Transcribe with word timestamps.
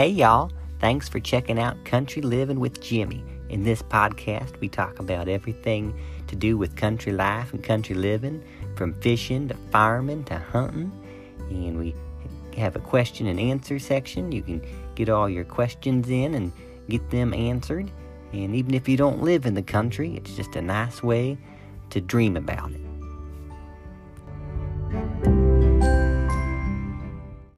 Hey, 0.00 0.08
y'all. 0.08 0.50
Thanks 0.78 1.10
for 1.10 1.20
checking 1.20 1.58
out 1.58 1.84
Country 1.84 2.22
Living 2.22 2.58
with 2.58 2.80
Jimmy. 2.80 3.22
In 3.50 3.64
this 3.64 3.82
podcast, 3.82 4.58
we 4.58 4.66
talk 4.66 4.98
about 4.98 5.28
everything 5.28 5.94
to 6.28 6.34
do 6.34 6.56
with 6.56 6.74
country 6.74 7.12
life 7.12 7.52
and 7.52 7.62
country 7.62 7.94
living, 7.94 8.42
from 8.76 8.98
fishing 9.02 9.48
to 9.48 9.54
farming 9.70 10.24
to 10.24 10.38
hunting. 10.38 10.90
And 11.50 11.78
we 11.78 11.94
have 12.56 12.76
a 12.76 12.78
question 12.78 13.26
and 13.26 13.38
answer 13.38 13.78
section. 13.78 14.32
You 14.32 14.40
can 14.40 14.66
get 14.94 15.10
all 15.10 15.28
your 15.28 15.44
questions 15.44 16.08
in 16.08 16.34
and 16.34 16.50
get 16.88 17.10
them 17.10 17.34
answered. 17.34 17.90
And 18.32 18.56
even 18.56 18.72
if 18.72 18.88
you 18.88 18.96
don't 18.96 19.22
live 19.22 19.44
in 19.44 19.52
the 19.52 19.62
country, 19.62 20.16
it's 20.16 20.34
just 20.34 20.56
a 20.56 20.62
nice 20.62 21.02
way 21.02 21.36
to 21.90 22.00
dream 22.00 22.38
about 22.38 22.70
it. 22.70 22.89